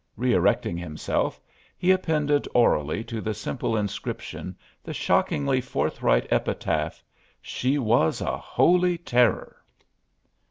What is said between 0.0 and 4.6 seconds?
Re erecting himself he appended orally to the simple inscription